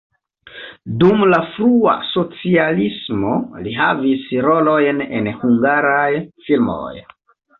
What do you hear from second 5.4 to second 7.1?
hungaraj filmoj.